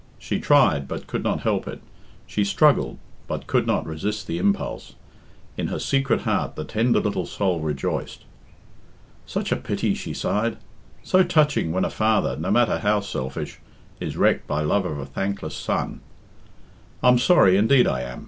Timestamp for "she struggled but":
2.25-3.45